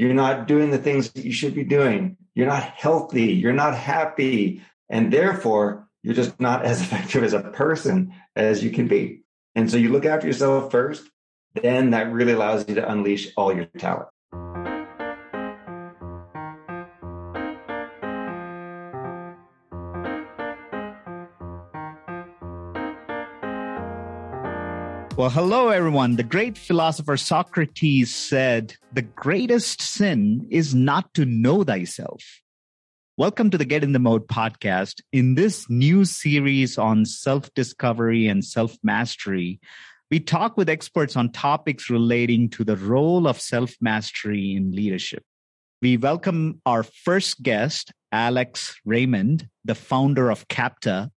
[0.00, 2.16] You're not doing the things that you should be doing.
[2.34, 3.34] You're not healthy.
[3.34, 4.62] You're not happy.
[4.88, 9.20] And therefore, you're just not as effective as a person as you can be.
[9.54, 11.06] And so you look after yourself first,
[11.54, 14.08] then that really allows you to unleash all your talent.
[25.20, 26.16] Well, hello, everyone.
[26.16, 32.40] The great philosopher Socrates said, The greatest sin is not to know thyself.
[33.18, 35.02] Welcome to the Get in the Mode podcast.
[35.12, 39.60] In this new series on self discovery and self mastery,
[40.10, 45.22] we talk with experts on topics relating to the role of self mastery in leadership.
[45.82, 51.10] We welcome our first guest, Alex Raymond, the founder of KAPTA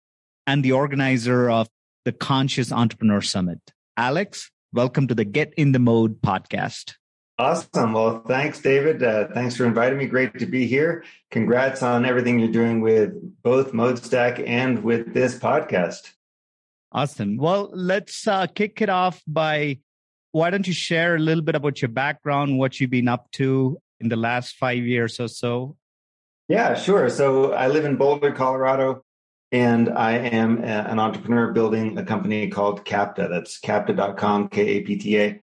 [0.47, 1.69] and the organizer of
[2.03, 3.59] the Conscious Entrepreneur Summit.
[4.01, 6.95] Alex, welcome to the Get in the Mode podcast.
[7.37, 7.93] Awesome.
[7.93, 9.03] Well, thanks, David.
[9.03, 10.07] Uh, thanks for inviting me.
[10.07, 11.03] Great to be here.
[11.29, 13.13] Congrats on everything you're doing with
[13.43, 16.13] both ModeStack and with this podcast.
[16.91, 17.37] Awesome.
[17.37, 19.77] Well, let's uh, kick it off by
[20.31, 23.79] why don't you share a little bit about your background, what you've been up to
[23.99, 25.77] in the last five years or so?
[26.49, 27.07] Yeah, sure.
[27.07, 29.03] So I live in Boulder, Colorado
[29.51, 33.29] and I am a, an entrepreneur building a company called Kapta.
[33.29, 35.41] That's kapta.com, K A P T A.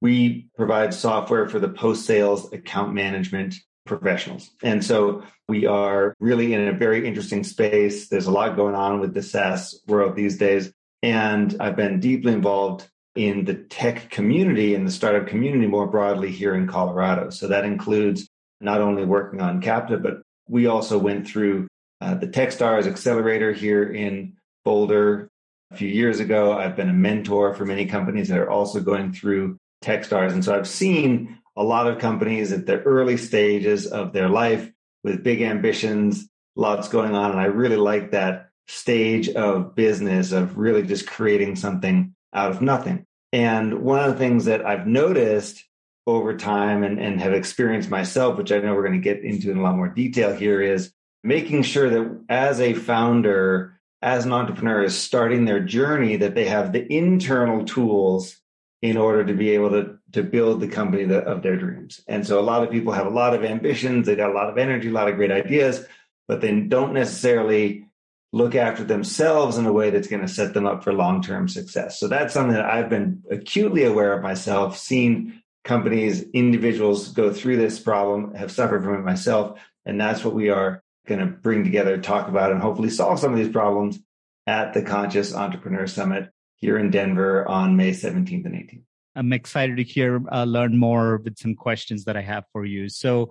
[0.00, 4.50] We provide software for the post sales account management professionals.
[4.62, 8.08] And so we are really in a very interesting space.
[8.08, 10.72] There's a lot going on with the SaaS world these days.
[11.02, 16.30] And I've been deeply involved in the tech community and the startup community more broadly
[16.30, 17.30] here in Colorado.
[17.30, 18.28] So that includes
[18.60, 21.66] not only working on Kapta, but we also went through
[22.00, 24.34] uh, the Techstars Accelerator here in
[24.64, 25.30] Boulder
[25.70, 26.52] a few years ago.
[26.52, 30.32] I've been a mentor for many companies that are also going through Techstars.
[30.32, 34.70] And so I've seen a lot of companies at the early stages of their life
[35.04, 37.32] with big ambitions, lots going on.
[37.32, 42.62] And I really like that stage of business of really just creating something out of
[42.62, 43.04] nothing.
[43.32, 45.64] And one of the things that I've noticed
[46.06, 49.50] over time and, and have experienced myself, which I know we're going to get into
[49.50, 54.32] in a lot more detail here, is making sure that as a founder, as an
[54.32, 58.36] entrepreneur is starting their journey, that they have the internal tools
[58.82, 62.00] in order to be able to, to build the company that, of their dreams.
[62.08, 64.48] And so a lot of people have a lot of ambitions, they got a lot
[64.48, 65.84] of energy, a lot of great ideas,
[66.26, 67.86] but they don't necessarily
[68.32, 71.98] look after themselves in a way that's going to set them up for long-term success.
[71.98, 77.56] So that's something that I've been acutely aware of myself, seen companies, individuals go through
[77.56, 81.64] this problem, have suffered from it myself, and that's what we are going to bring
[81.64, 83.98] together, talk about, and hopefully solve some of these problems
[84.46, 88.82] at the Conscious Entrepreneur Summit here in Denver on May 17th and 18th.
[89.16, 92.88] I'm excited to hear, uh, learn more with some questions that I have for you.
[92.88, 93.30] So,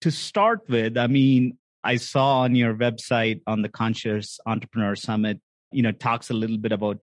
[0.00, 5.40] to start with, I mean, I saw on your website on the Conscious Entrepreneur Summit,
[5.72, 6.98] you know, talks a little bit about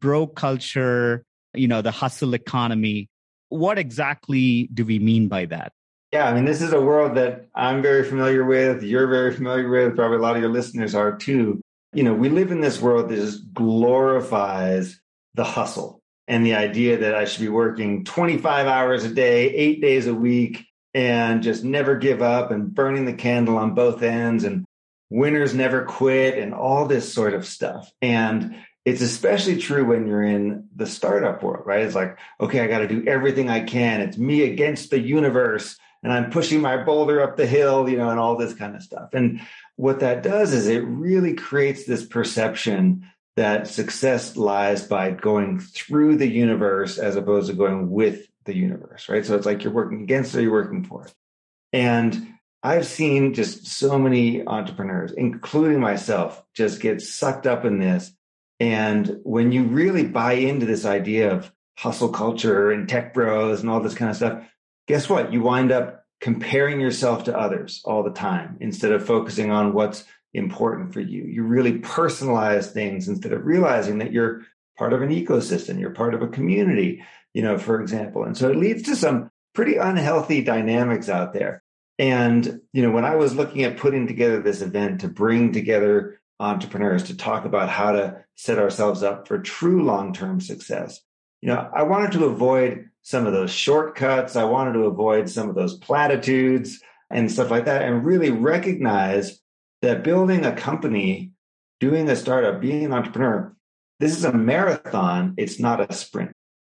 [0.00, 1.24] bro culture,
[1.54, 3.08] you know, the hustle economy.
[3.48, 5.72] What exactly do we mean by that?
[6.14, 8.84] Yeah, I mean, this is a world that I'm very familiar with.
[8.84, 9.96] You're very familiar with.
[9.96, 11.60] Probably a lot of your listeners are too.
[11.92, 15.00] You know, we live in this world that just glorifies
[15.34, 15.98] the hustle
[16.28, 20.14] and the idea that I should be working 25 hours a day, eight days a
[20.14, 20.64] week,
[20.94, 24.64] and just never give up and burning the candle on both ends and
[25.10, 27.90] winners never quit and all this sort of stuff.
[28.00, 28.54] And
[28.84, 31.82] it's especially true when you're in the startup world, right?
[31.82, 34.00] It's like, okay, I got to do everything I can.
[34.00, 38.10] It's me against the universe and I'm pushing my boulder up the hill, you know,
[38.10, 39.14] and all this kind of stuff.
[39.14, 39.40] And
[39.76, 46.18] what that does is it really creates this perception that success lies by going through
[46.18, 49.24] the universe as opposed to going with the universe, right?
[49.24, 51.14] So it's like you're working against it, you're working for it.
[51.72, 58.12] And I've seen just so many entrepreneurs, including myself, just get sucked up in this.
[58.60, 63.70] And when you really buy into this idea of hustle culture and tech bros and
[63.70, 64.44] all this kind of stuff,
[64.86, 65.32] guess what?
[65.32, 70.04] You wind up comparing yourself to others all the time instead of focusing on what's
[70.32, 71.24] important for you.
[71.24, 74.42] You really personalize things instead of realizing that you're
[74.76, 78.24] part of an ecosystem, you're part of a community, you know, for example.
[78.24, 81.62] And so it leads to some pretty unhealthy dynamics out there.
[81.98, 86.20] And, you know, when I was looking at putting together this event to bring together
[86.40, 91.00] entrepreneurs to talk about how to set ourselves up for true long term success,
[91.40, 94.34] you know, I wanted to avoid some of those shortcuts.
[94.34, 96.80] I wanted to avoid some of those platitudes
[97.10, 99.40] and stuff like that and really recognize
[99.82, 101.30] that building a company,
[101.78, 103.54] doing a startup, being an entrepreneur,
[104.00, 105.34] this is a marathon.
[105.36, 106.32] It's not a sprint.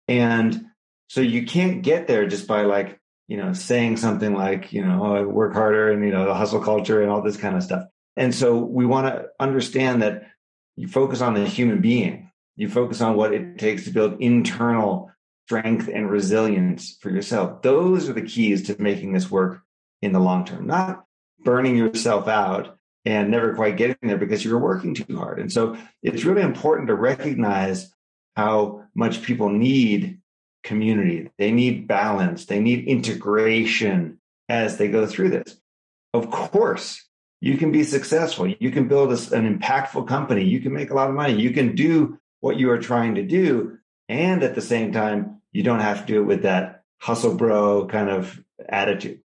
[0.06, 0.67] And
[1.08, 5.05] so you can't get there just by like you know, saying something like, you know,
[5.05, 7.84] oh, work harder and, you know, the hustle culture and all this kind of stuff.
[8.17, 10.29] And so we want to understand that
[10.76, 15.11] you focus on the human being, you focus on what it takes to build internal
[15.46, 17.62] strength and resilience for yourself.
[17.62, 19.62] Those are the keys to making this work
[20.02, 21.04] in the long term, not
[21.44, 25.38] burning yourself out and never quite getting there because you're working too hard.
[25.38, 27.94] And so it's really important to recognize
[28.34, 30.20] how much people need
[30.64, 31.31] community.
[31.38, 32.46] They need balance.
[32.46, 35.56] They need integration as they go through this.
[36.12, 37.00] Of course,
[37.40, 38.48] you can be successful.
[38.48, 40.44] You can build an impactful company.
[40.44, 41.40] You can make a lot of money.
[41.40, 43.78] You can do what you are trying to do.
[44.08, 47.87] And at the same time, you don't have to do it with that hustle bro
[47.87, 49.20] kind of attitude.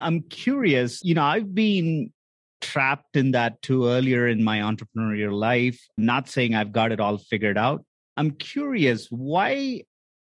[0.00, 2.12] I'm curious, you know, I've been
[2.60, 5.80] trapped in that too earlier in my entrepreneurial life.
[5.96, 7.84] Not saying I've got it all figured out.
[8.16, 9.82] I'm curious why,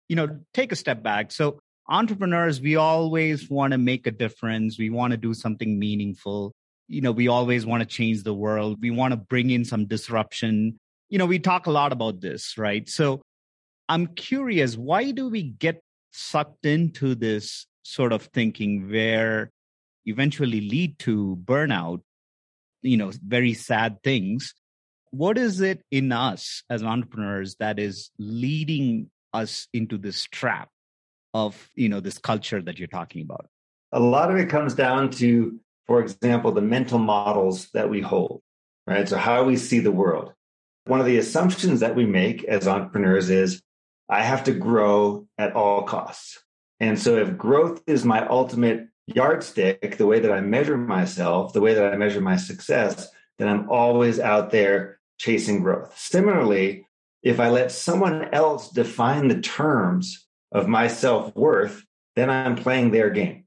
[0.07, 1.31] you know, take a step back.
[1.31, 1.59] So,
[1.89, 4.79] entrepreneurs, we always want to make a difference.
[4.79, 6.53] We want to do something meaningful.
[6.87, 8.77] You know, we always want to change the world.
[8.81, 10.79] We want to bring in some disruption.
[11.09, 12.87] You know, we talk a lot about this, right?
[12.87, 13.21] So,
[13.89, 15.81] I'm curious, why do we get
[16.11, 19.51] sucked into this sort of thinking where
[20.05, 22.01] eventually lead to burnout,
[22.81, 24.53] you know, very sad things.
[25.11, 30.69] What is it in us as entrepreneurs that is leading us into this trap
[31.33, 33.47] of, you know, this culture that you're talking about?
[33.91, 38.41] A lot of it comes down to, for example, the mental models that we hold,
[38.87, 39.07] right?
[39.07, 40.33] So how we see the world.
[40.85, 43.61] One of the assumptions that we make as entrepreneurs is
[44.09, 46.39] I have to grow at all costs.
[46.79, 51.61] And so if growth is my ultimate yardstick, the way that I measure myself, the
[51.61, 55.97] way that I measure my success, then I'm always out there chasing growth.
[55.97, 56.85] Similarly,
[57.21, 61.85] if I let someone else define the terms of my self worth,
[62.15, 63.45] then I'm playing their game.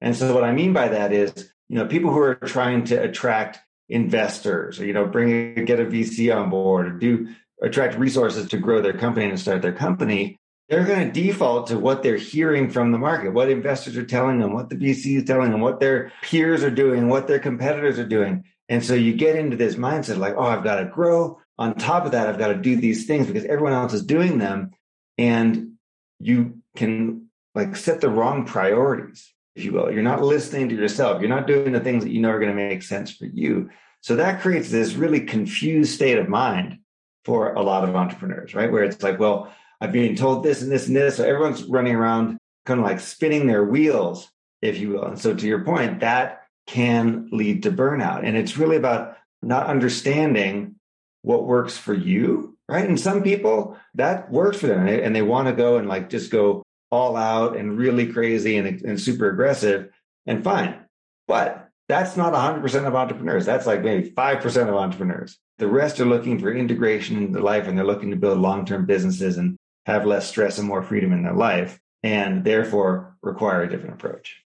[0.00, 2.96] And so what I mean by that is, you know, people who are trying to
[2.96, 3.58] attract
[3.88, 7.28] investors or, you know, bring, get a VC on board or do
[7.64, 10.38] attract resources to grow their company and start their company,
[10.68, 14.38] they're going to default to what they're hearing from the market, what investors are telling
[14.38, 17.98] them, what the VC is telling them, what their peers are doing, what their competitors
[17.98, 18.44] are doing.
[18.68, 21.38] And so you get into this mindset like, oh, I've got to grow.
[21.58, 24.38] On top of that, I've got to do these things because everyone else is doing
[24.38, 24.70] them.
[25.18, 25.72] And
[26.18, 29.92] you can like set the wrong priorities, if you will.
[29.92, 31.20] You're not listening to yourself.
[31.20, 33.70] You're not doing the things that you know are going to make sense for you.
[34.00, 36.78] So that creates this really confused state of mind
[37.24, 38.70] for a lot of entrepreneurs, right?
[38.70, 41.16] Where it's like, well, I'm being told this and this and this.
[41.16, 44.30] So everyone's running around kind of like spinning their wheels,
[44.62, 45.04] if you will.
[45.04, 48.24] And so to your point, that can lead to burnout.
[48.24, 50.76] And it's really about not understanding
[51.22, 52.86] what works for you, right?
[52.86, 56.30] And some people that works for them and they, want to go and like just
[56.30, 59.90] go all out and really crazy and, and super aggressive
[60.26, 60.78] and fine.
[61.26, 63.46] But that's not 100% of entrepreneurs.
[63.46, 65.38] That's like maybe 5% of entrepreneurs.
[65.58, 68.86] The rest are looking for integration into life and they're looking to build long term
[68.86, 69.56] businesses and
[69.86, 74.42] have less stress and more freedom in their life, and therefore require a different approach.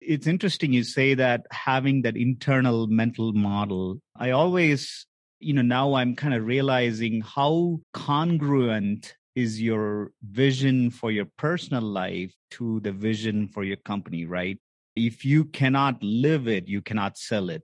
[0.00, 4.00] It's interesting you say that having that internal mental model.
[4.16, 5.06] I always,
[5.40, 11.82] you know, now I'm kind of realizing how congruent is your vision for your personal
[11.82, 14.58] life to the vision for your company, right?
[14.96, 17.62] If you cannot live it, you cannot sell it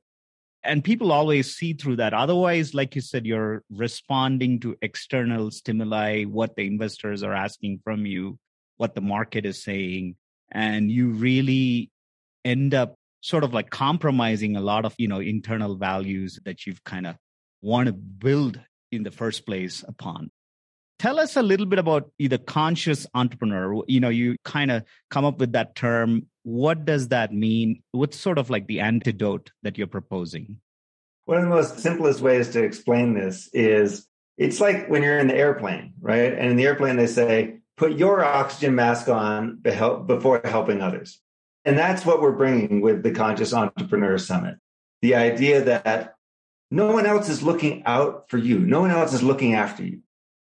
[0.64, 2.14] and people always see through that.
[2.14, 8.06] Otherwise like you said you're responding to external stimuli what the investors are asking from
[8.06, 8.38] you
[8.76, 10.16] what the market is saying
[10.50, 11.90] and you really
[12.44, 16.84] end up sort of like compromising a lot of you know internal values that you've
[16.84, 17.16] kind of
[17.62, 18.60] want to build
[18.92, 20.30] in the first place upon.
[20.98, 23.82] Tell us a little bit about the conscious entrepreneur.
[23.86, 27.82] You know you kind of come up with that term what does that mean?
[27.90, 30.60] What's sort of like the antidote that you're proposing?
[31.24, 35.26] One of the most simplest ways to explain this is it's like when you're in
[35.28, 36.32] the airplane right?
[36.32, 41.20] And in the airplane they say put your oxygen mask on before helping others.
[41.64, 44.56] And that's what we're bringing with the conscious entrepreneur summit.
[45.00, 46.14] The idea that
[46.70, 48.58] no one else is looking out for you.
[48.58, 50.00] No one else is looking after you.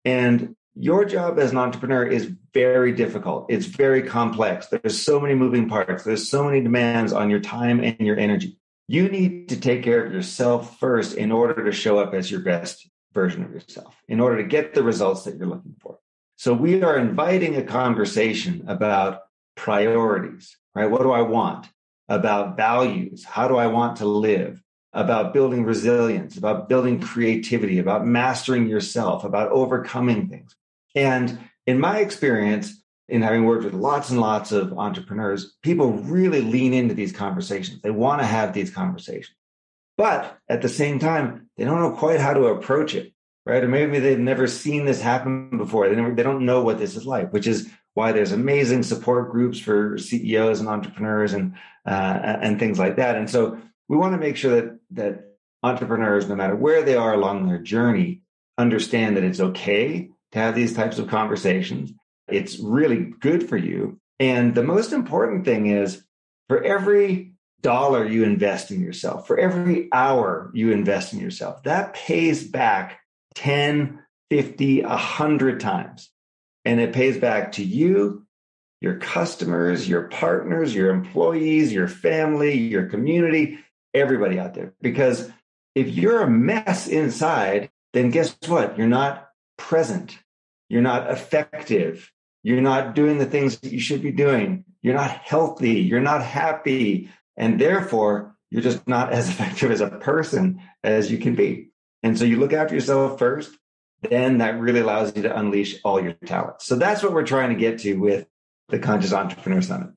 [0.06, 3.48] And your job as an entrepreneur is very difficult.
[3.50, 4.68] It's very complex.
[4.68, 6.04] There's so many moving parts.
[6.04, 8.58] There's so many demands on your time and your energy.
[8.88, 12.40] You need to take care of yourself first in order to show up as your
[12.40, 16.00] best version of yourself, in order to get the results that you're looking for.
[16.38, 19.22] So we are inviting a conversation about
[19.56, 20.90] priorities, right?
[20.90, 21.68] What do I want?
[22.08, 23.26] About values.
[23.26, 24.64] How do I want to live?
[24.94, 30.56] About building resilience, about building creativity, about mastering yourself, about overcoming things.
[31.06, 36.41] And in my experience, in having worked with lots and lots of entrepreneurs, people really
[36.41, 37.82] lean into these conversations.
[37.82, 39.36] They want to have these conversations.
[39.98, 43.12] But at the same time, they don't know quite how to approach it,
[43.46, 43.63] right?
[43.63, 45.89] Or maybe they've never seen this happen before.
[45.89, 49.32] They, never, they don't know what this is like, which is why there's amazing support
[49.32, 53.15] groups for CEOs and entrepreneurs and uh, and things like that.
[53.15, 55.24] And so we want to make sure that that
[55.63, 58.22] entrepreneurs, no matter where they are along their journey,
[58.58, 61.91] understand that it's okay to have these types of conversations.
[62.27, 64.00] It's really good for you.
[64.19, 66.03] And the most important thing is
[66.48, 71.93] for every dollar you invest in yourself, for every hour you invest in yourself, that
[71.93, 73.00] pays back
[73.36, 76.09] 10, 50, 100 times.
[76.65, 78.25] And it pays back to you,
[78.81, 83.59] your customers, your partners, your employees, your family, your community,
[83.93, 84.74] everybody out there.
[84.81, 85.31] Because
[85.75, 88.77] if you're a mess inside, then guess what?
[88.77, 89.28] You're not
[89.60, 90.18] present.
[90.70, 92.12] You're not effective.
[92.42, 94.66] You're not doing the things that you should be doing.
[94.82, 95.82] You're not healthy.
[95.82, 97.10] You're not happy.
[97.38, 101.70] And therefore, you're just not as effective as a person as you can be.
[102.01, 103.56] And so you look after yourself first,
[104.10, 106.66] then that really allows you to unleash all your talents.
[106.66, 108.25] So that's what we're trying to get to with
[108.70, 109.89] the Conscious Entrepreneur Summit.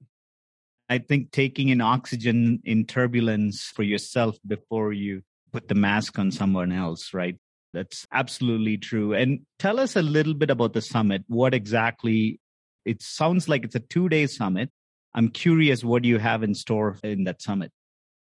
[0.88, 6.30] I think taking in oxygen in turbulence for yourself before you put the mask on
[6.30, 7.36] someone else, right?
[7.72, 9.14] That's absolutely true.
[9.14, 11.24] And tell us a little bit about the summit.
[11.26, 12.38] What exactly?
[12.84, 14.70] It sounds like it's a two day summit.
[15.14, 17.72] I'm curious what do you have in store in that summit?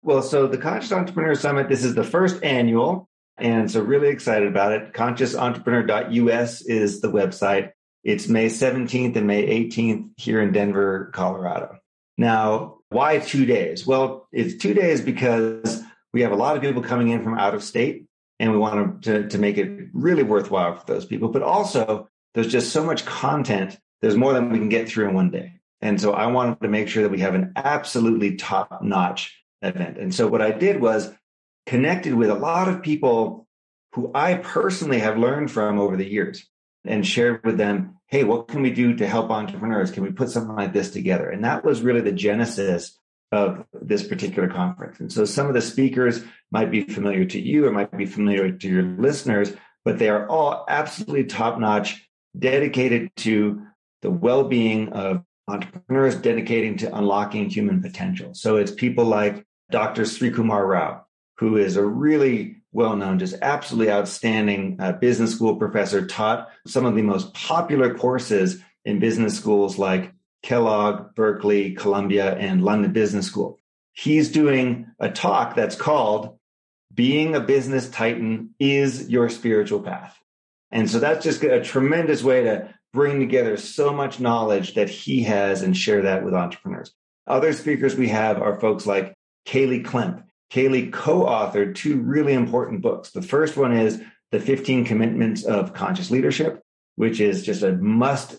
[0.04, 3.10] Well, so the Conscious Entrepreneur Summit, this is the first annual.
[3.38, 4.94] And so, really excited about it.
[4.94, 7.72] ConsciousEntrepreneur.us is the website.
[8.04, 11.80] It's May 17th and May 18th here in Denver, Colorado.
[12.18, 13.86] Now, why two days?
[13.86, 15.82] Well, it's two days because
[16.14, 18.06] we have a lot of people coming in from out of state
[18.40, 21.30] and we want to, to make it really worthwhile for those people.
[21.30, 23.78] But also, there's just so much content.
[24.02, 25.54] There's more than we can get through in one day.
[25.82, 29.98] And so I wanted to make sure that we have an absolutely top notch event.
[29.98, 31.14] And so what I did was
[31.66, 33.48] connected with a lot of people
[33.94, 36.46] who I personally have learned from over the years
[36.84, 39.92] and shared with them, hey, what can we do to help entrepreneurs?
[39.92, 41.30] Can we put something like this together?
[41.30, 42.98] And that was really the genesis
[43.36, 45.00] of this particular conference.
[45.00, 48.52] And so some of the speakers might be familiar to you or might be familiar
[48.52, 53.62] to your listeners, but they are all absolutely top notch, dedicated to
[54.02, 58.34] the well being of entrepreneurs, dedicating to unlocking human potential.
[58.34, 60.04] So it's people like Dr.
[60.04, 61.06] Srikumar Rao,
[61.38, 66.86] who is a really well known, just absolutely outstanding uh, business school professor, taught some
[66.86, 70.14] of the most popular courses in business schools like
[70.46, 73.60] Kellogg, Berkeley, Columbia, and London Business School.
[73.94, 76.38] He's doing a talk that's called
[76.94, 80.16] Being a Business Titan is Your Spiritual Path.
[80.72, 85.24] And so that's just a tremendous way to bring together so much knowledge that he
[85.24, 86.94] has and share that with entrepreneurs.
[87.26, 89.16] Other speakers we have are folks like
[89.48, 90.24] Kaley Klemp.
[90.52, 93.10] Kaley co authored two really important books.
[93.10, 94.00] The first one is
[94.32, 96.62] The 15 Commitments of Conscious Leadership,
[96.98, 98.38] which is just a must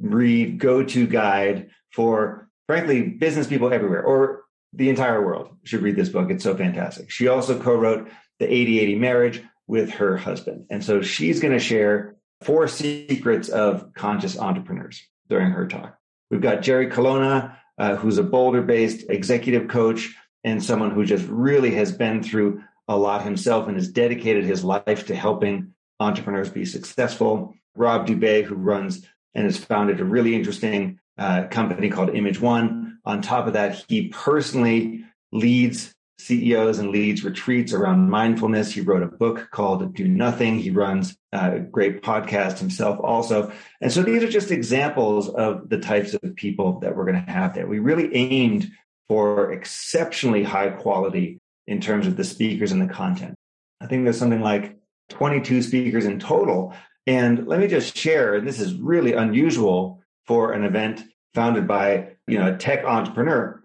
[0.00, 5.96] read go to guide for, frankly, business people everywhere or the entire world should read
[5.96, 6.30] this book.
[6.30, 7.10] It's so fantastic.
[7.10, 8.08] She also co wrote
[8.38, 10.66] The 80 80 Marriage with her husband.
[10.70, 15.96] And so she's going to share four secrets of conscious entrepreneurs during her talk.
[16.30, 21.26] We've got Jerry Colonna, uh, who's a Boulder based executive coach and someone who just
[21.28, 26.50] really has been through a lot himself and has dedicated his life to helping entrepreneurs
[26.50, 27.54] be successful.
[27.76, 32.98] Rob Dubé, who runs and has founded a really interesting uh, company called Image One.
[33.04, 38.72] On top of that, he personally leads CEOs and leads retreats around mindfulness.
[38.72, 40.58] He wrote a book called Do Nothing.
[40.58, 43.52] He runs a great podcast himself also.
[43.80, 47.32] And so these are just examples of the types of people that we're going to
[47.32, 47.66] have there.
[47.66, 48.70] We really aimed
[49.08, 53.34] for exceptionally high quality in terms of the speakers and the content.
[53.80, 54.76] I think there's something like
[55.08, 56.74] 22 speakers in total
[57.06, 61.04] and let me just share, and this is really unusual for an event
[61.34, 63.62] founded by you know a tech entrepreneur.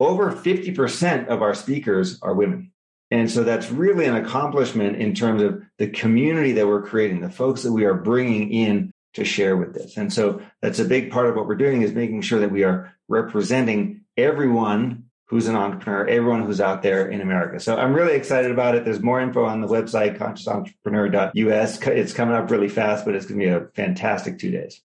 [0.00, 2.72] Over 50% of our speakers are women.
[3.10, 7.28] And so that's really an accomplishment in terms of the community that we're creating, the
[7.28, 9.96] folks that we are bringing in to share with this.
[9.96, 12.62] And so that's a big part of what we're doing is making sure that we
[12.62, 17.60] are representing everyone who's an entrepreneur, everyone who's out there in America.
[17.60, 18.84] So I'm really excited about it.
[18.84, 21.86] There's more info on the website, consciousentrepreneur.us.
[21.86, 24.82] It's coming up really fast, but it's going to be a fantastic two days.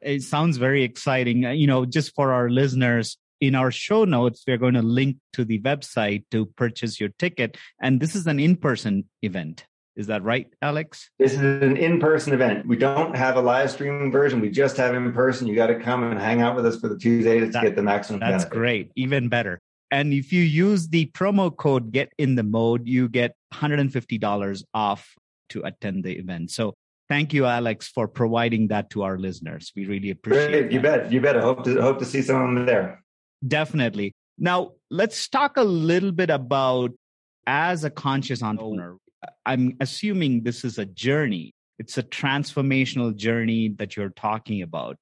[0.00, 1.44] It sounds very exciting.
[1.44, 5.18] Uh, you know, just for our listeners, in our show notes, we're going to link
[5.34, 7.58] to the website to purchase your ticket.
[7.78, 9.66] And this is an in person event.
[9.96, 11.10] Is that right, Alex?
[11.18, 12.66] This is an in person event.
[12.66, 14.40] We don't have a live streaming version.
[14.40, 15.46] We just have in person.
[15.46, 17.76] You got to come and hang out with us for the Tuesday to that, get
[17.76, 18.20] the maximum.
[18.20, 18.50] That's benefit.
[18.50, 18.90] great.
[18.96, 19.60] Even better.
[19.90, 25.14] And if you use the promo code Get in the Mode, you get $150 off
[25.50, 26.50] to attend the event.
[26.50, 26.74] So
[27.08, 29.72] thank you, Alex, for providing that to our listeners.
[29.76, 30.72] We really appreciate it.
[30.72, 31.12] You bet.
[31.12, 31.36] You bet.
[31.36, 33.02] I hope to hope to see someone there.
[33.46, 34.12] Definitely.
[34.38, 36.90] Now let's talk a little bit about
[37.46, 38.96] as a conscious entrepreneur.
[39.46, 41.52] I'm assuming this is a journey.
[41.78, 44.96] It's a transformational journey that you're talking about.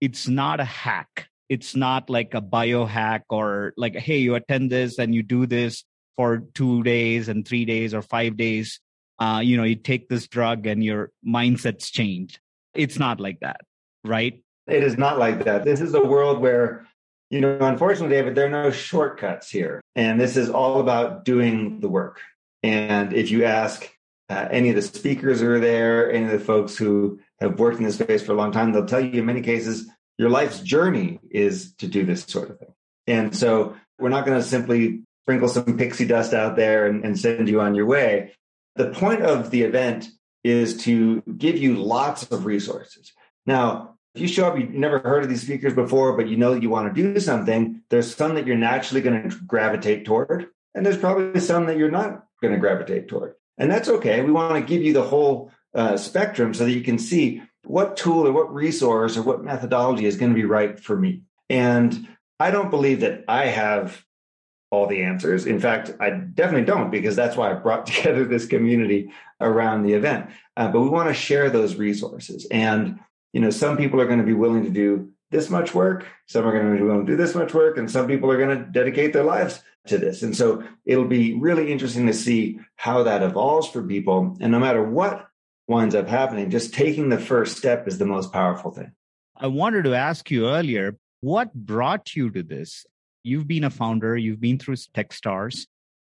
[0.00, 1.28] It's not a hack.
[1.48, 5.84] It's not like a biohack or like, hey, you attend this and you do this
[6.16, 8.80] for two days and three days or five days.
[9.18, 12.38] Uh, you know, you take this drug and your mindset's change
[12.74, 13.60] It's not like that,
[14.04, 14.42] right?
[14.66, 15.64] It is not like that.
[15.64, 16.86] This is a world where,
[17.30, 19.80] you know, unfortunately, David, there are no shortcuts here.
[19.96, 22.20] And this is all about doing the work.
[22.62, 23.88] And if you ask
[24.28, 27.78] uh, any of the speakers who are there, any of the folks who have worked
[27.78, 29.88] in this space for a long time, they'll tell you in many cases,
[30.18, 32.74] your life's journey is to do this sort of thing.
[33.06, 37.18] And so we're not going to simply sprinkle some pixie dust out there and, and
[37.18, 38.32] send you on your way.
[38.76, 40.08] The point of the event
[40.44, 43.12] is to give you lots of resources.
[43.46, 46.54] Now, if you show up, you've never heard of these speakers before, but you know
[46.54, 50.48] that you want to do something, there's some that you're naturally going to gravitate toward.
[50.74, 53.34] And there's probably some that you're not going to gravitate toward.
[53.58, 54.22] And that's okay.
[54.22, 57.96] We want to give you the whole uh, spectrum so that you can see what
[57.96, 61.22] tool or what resource or what methodology is going to be right for me.
[61.50, 62.08] And
[62.40, 64.04] I don't believe that I have
[64.70, 65.46] all the answers.
[65.46, 69.10] In fact, I definitely don't because that's why I brought together this community
[69.40, 70.30] around the event.
[70.56, 72.46] Uh, but we want to share those resources.
[72.50, 72.98] And,
[73.32, 76.46] you know, some people are going to be willing to do this much work, some
[76.46, 78.58] are going to be willing to do this much work, and some people are going
[78.58, 80.22] to dedicate their lives to this.
[80.22, 84.36] And so it'll be really interesting to see how that evolves for people.
[84.40, 85.27] And no matter what
[85.68, 88.92] winds up happening, just taking the first step is the most powerful thing.
[89.36, 92.86] I wanted to ask you earlier what brought you to this?
[93.22, 95.66] You've been a founder, you've been through Techstars.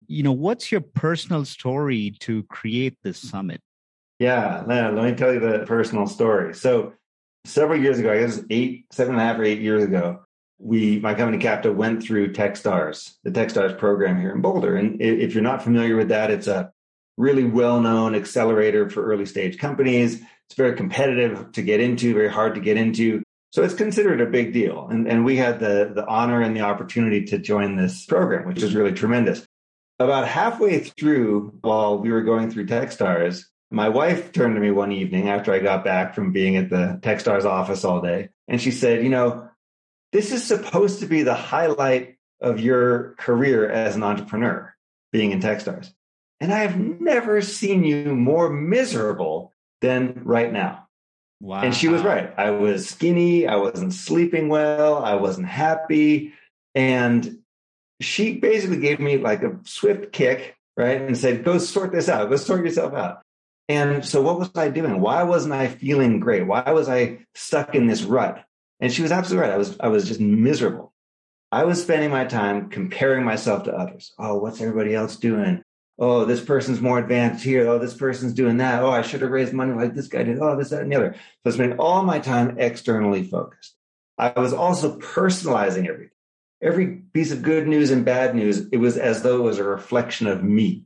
[0.08, 3.62] You know, what's your personal story to create this summit?
[4.18, 6.54] Yeah, let me tell you the personal story.
[6.54, 6.94] So,
[7.46, 10.22] several years ago, I guess eight, seven and a half or eight years ago,
[10.58, 14.76] we my company Kapta went through TechStars, the TechStars program here in Boulder.
[14.76, 16.72] And if you're not familiar with that, it's a
[17.20, 20.16] really well-known accelerator for early stage companies.
[20.16, 23.22] It's very competitive to get into, very hard to get into.
[23.52, 24.88] So it's considered a big deal.
[24.90, 28.64] And, and we had the, the honor and the opportunity to join this program, which
[28.64, 29.46] is really tremendous.
[30.00, 34.94] About halfway through, while we were going through Techstars, my wife turned to me one
[34.94, 38.30] evening after I got back from being at the Techstars office all day.
[38.48, 39.50] And she said, You know,
[40.14, 44.74] this is supposed to be the highlight of your career as an entrepreneur,
[45.12, 45.92] being in Techstars.
[46.40, 50.88] And I have never seen you more miserable than right now.
[51.42, 51.62] Wow.
[51.62, 52.34] And she was right.
[52.38, 53.48] I was skinny.
[53.48, 54.98] I wasn't sleeping well.
[54.98, 56.34] I wasn't happy.
[56.76, 57.40] And
[58.02, 61.02] she basically gave me like a swift kick, right?
[61.02, 62.30] And said, go sort this out.
[62.30, 63.22] Go sort yourself out.
[63.68, 65.00] And so what was I doing?
[65.00, 66.48] Why wasn't I feeling great?
[66.48, 68.44] Why was I stuck in this rut?
[68.80, 69.54] And she was absolutely right.
[69.54, 70.94] I was, I was just miserable.
[71.52, 74.14] I was spending my time comparing myself to others.
[74.18, 75.64] Oh, what's everybody else doing?
[76.02, 77.68] Oh, this person's more advanced here.
[77.68, 78.82] Oh, this person's doing that.
[78.82, 80.40] Oh, I should have raised money like this guy did.
[80.40, 81.16] Oh, this, that, and the other.
[81.44, 83.76] So I spent all my time externally focused.
[84.18, 86.12] I was also personalizing everything.
[86.62, 89.64] Every piece of good news and bad news, it was as though it was a
[89.64, 90.86] reflection of me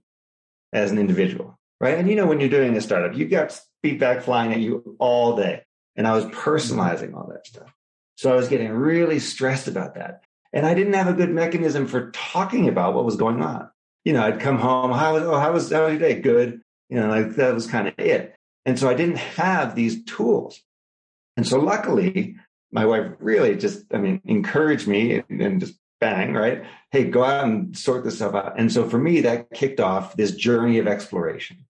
[0.71, 1.97] as an individual, right?
[1.97, 5.35] And you know, when you're doing a startup, you got feedback flying at you all
[5.35, 5.63] day.
[5.95, 7.71] And I was personalizing all that stuff.
[8.15, 10.21] So I was getting really stressed about that.
[10.53, 13.69] And I didn't have a good mechanism for talking about what was going on.
[14.03, 16.19] You know, I'd come home, how was, oh, how was, how was your day?
[16.19, 16.61] Good.
[16.89, 18.35] You know, like that was kind of it.
[18.65, 20.61] And so I didn't have these tools.
[21.37, 22.35] And so luckily,
[22.71, 26.63] my wife really just, I mean, encouraged me and just bang, right?
[26.91, 28.59] Hey, go out and sort this stuff out.
[28.59, 31.65] And so for me, that kicked off this journey of exploration.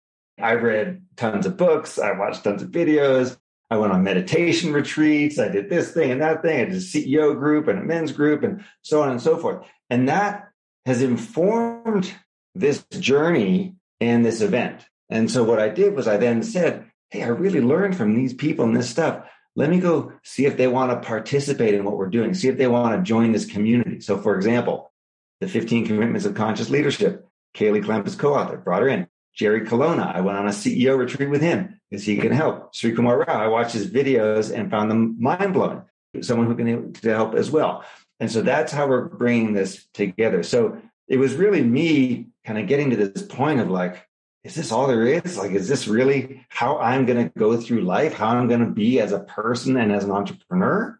[0.40, 3.36] I read tons of books, I watched tons of videos,
[3.70, 5.38] I went on meditation retreats.
[5.38, 6.60] I did this thing and that thing.
[6.60, 9.66] I did a CEO group and a men's group and so on and so forth.
[9.90, 10.47] And that
[10.86, 12.12] has informed
[12.54, 14.86] this journey and this event.
[15.10, 18.34] And so what I did was I then said, Hey, I really learned from these
[18.34, 19.24] people and this stuff.
[19.56, 22.58] Let me go see if they want to participate in what we're doing, see if
[22.58, 24.00] they want to join this community.
[24.00, 24.92] So, for example,
[25.40, 29.08] the 15 commitments of conscious leadership, Kaley Klemp is co-author, brought her in.
[29.34, 32.74] Jerry Colonna, I went on a CEO retreat with him because he can help.
[32.74, 35.82] Sri Kumar Rao, I watched his videos and found them mind blowing.
[36.22, 37.84] Someone who can help as well.
[38.20, 40.42] And so that's how we're bringing this together.
[40.42, 44.04] So it was really me kind of getting to this point of like,
[44.44, 45.36] is this all there is?
[45.36, 48.14] Like, is this really how I'm going to go through life?
[48.14, 50.98] How I'm going to be as a person and as an entrepreneur?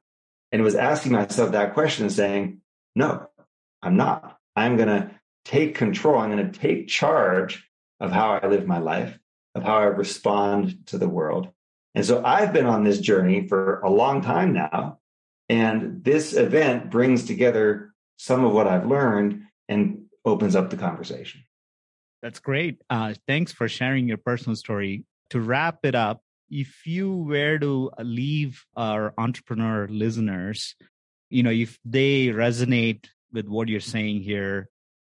[0.50, 2.60] And was asking myself that question and saying,
[2.94, 3.28] no,
[3.82, 4.38] I'm not.
[4.56, 5.10] I'm going to
[5.44, 6.18] take control.
[6.18, 7.68] I'm going to take charge
[8.00, 9.18] of how I live my life,
[9.54, 11.48] of how I respond to the world.
[11.94, 14.98] And so I've been on this journey for a long time now.
[15.48, 21.42] And this event brings together some of what I've learned and opens up the conversation.
[22.22, 22.82] That's great.
[22.90, 25.04] Uh, thanks for sharing your personal story.
[25.30, 30.74] To wrap it up, if you were to leave our entrepreneur listeners,
[31.30, 34.68] you know, if they resonate with what you're saying here,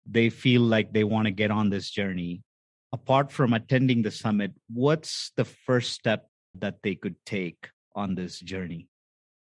[0.06, 2.41] they feel like they want to get on this journey.
[2.93, 8.39] Apart from attending the summit, what's the first step that they could take on this
[8.39, 8.88] journey?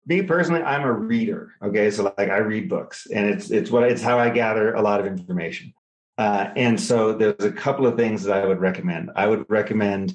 [0.09, 1.53] Me personally, I'm a reader.
[1.63, 4.81] Okay, so like I read books, and it's it's what it's how I gather a
[4.81, 5.75] lot of information.
[6.17, 9.11] Uh, and so there's a couple of things that I would recommend.
[9.15, 10.15] I would recommend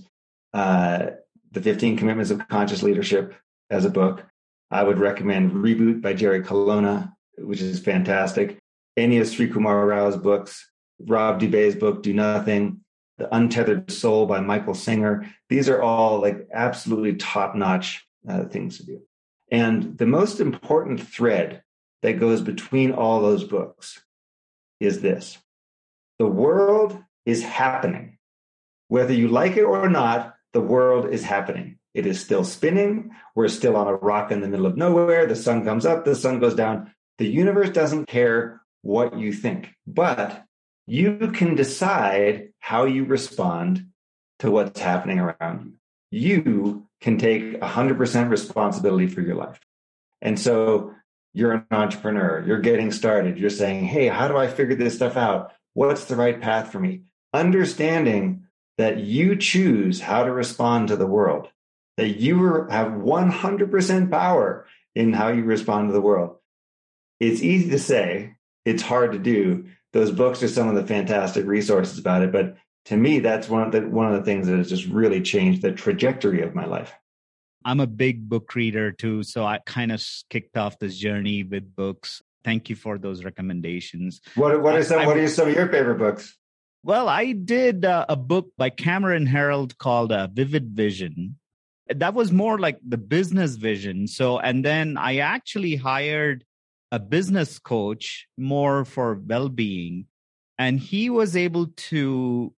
[0.53, 1.11] uh,
[1.51, 3.35] the 15 Commitments of Conscious Leadership
[3.69, 4.25] as a book.
[4.71, 8.57] I would recommend Reboot by Jerry Colonna, which is fantastic.
[8.97, 12.81] Of Sri Kumar Rao's books, Rob Dubé's book, Do Nothing,
[13.17, 15.31] The Untethered Soul by Michael Singer.
[15.49, 19.01] These are all like absolutely top notch uh, things to do.
[19.53, 21.61] And the most important thread
[22.01, 24.03] that goes between all those books
[24.79, 25.37] is this
[26.17, 28.17] the world is happening.
[28.87, 31.77] Whether you like it or not, the world is happening.
[31.93, 33.11] It is still spinning.
[33.35, 35.27] We're still on a rock in the middle of nowhere.
[35.27, 36.91] The sun comes up, the sun goes down.
[37.19, 40.45] The universe doesn't care what you think, but
[40.87, 43.85] you can decide how you respond
[44.39, 45.73] to what's happening around you.
[46.11, 49.59] You can take 100% responsibility for your life.
[50.21, 50.95] And so
[51.33, 55.17] you're an entrepreneur, you're getting started, you're saying, Hey, how do I figure this stuff
[55.17, 55.51] out?
[55.73, 57.01] What's the right path for me?
[57.33, 58.45] Understanding
[58.77, 61.49] that you choose how to respond to the world,
[61.97, 66.37] that you have 100% power in how you respond to the world.
[67.19, 69.65] It's easy to say, it's hard to do.
[69.91, 73.63] Those books are some of the fantastic resources about it, but to me, that's one
[73.63, 76.65] of the one of the things that has just really changed the trajectory of my
[76.65, 76.93] life.
[77.65, 81.75] I'm a big book reader too, so I kind of kicked off this journey with
[81.75, 82.21] books.
[82.43, 84.19] Thank you for those recommendations.
[84.35, 86.37] What what are some I, what are some of your favorite books?
[86.83, 91.37] Well, I did uh, a book by Cameron Herold called uh, Vivid Vision.
[91.87, 94.07] That was more like the business vision.
[94.07, 96.43] So, and then I actually hired
[96.91, 100.07] a business coach more for well being.
[100.59, 102.53] And he was able to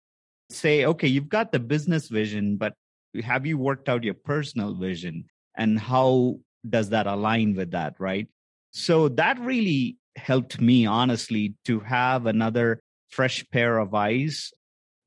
[0.50, 2.74] say, okay, you've got the business vision, but
[3.24, 5.26] have you worked out your personal vision?
[5.58, 7.96] And how does that align with that?
[8.00, 8.28] Right.
[8.72, 14.52] So that really helped me, honestly, to have another fresh pair of eyes,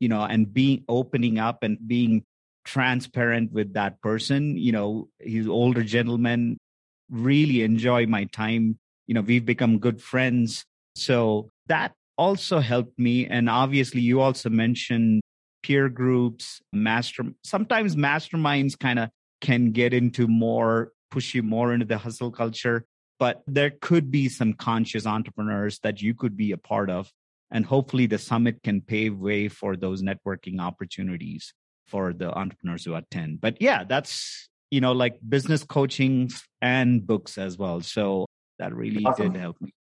[0.00, 2.24] you know, and being opening up and being
[2.64, 4.56] transparent with that person.
[4.56, 6.58] You know, he's older gentleman,
[7.10, 8.78] really enjoy my time.
[9.06, 10.64] You know, we've become good friends.
[10.94, 13.26] So that also helped me.
[13.26, 15.20] And obviously, you also mentioned
[15.62, 21.86] peer groups, master, sometimes masterminds kind of can get into more, push you more into
[21.86, 22.84] the hustle culture.
[23.18, 27.10] But there could be some conscious entrepreneurs that you could be a part of.
[27.50, 31.52] And hopefully the summit can pave way for those networking opportunities
[31.86, 33.40] for the entrepreneurs who attend.
[33.40, 37.80] But yeah, that's, you know, like business coaching and books as well.
[37.80, 38.26] So
[38.58, 39.32] that really awesome.
[39.32, 39.72] did help me.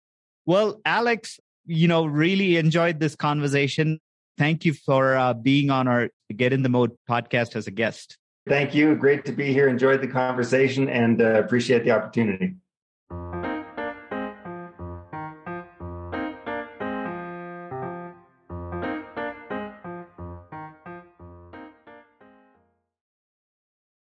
[0.45, 3.99] Well, Alex, you know, really enjoyed this conversation.
[4.37, 8.17] Thank you for uh, being on our Get in the Mode podcast as a guest.
[8.47, 8.95] Thank you.
[8.95, 9.67] Great to be here.
[9.67, 12.55] Enjoyed the conversation and uh, appreciate the opportunity.